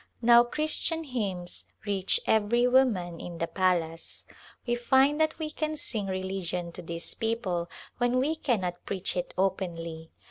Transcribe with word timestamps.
Now 0.19 0.43
Christian 0.43 1.03
hymns 1.03 1.65
reach 1.85 2.19
every 2.25 2.67
woman 2.67 3.19
in 3.21 3.37
the 3.37 3.45
palace. 3.45 4.25
We 4.65 4.73
find 4.73 5.21
that 5.21 5.37
we 5.37 5.51
can 5.51 5.75
sing 5.75 6.07
religion 6.07 6.71
to 6.71 6.81
these 6.81 7.13
people 7.13 7.69
when 7.99 8.17
we 8.17 8.35
cannot 8.35 8.83
preach 8.87 9.15
it 9.15 9.31
openly. 9.37 10.09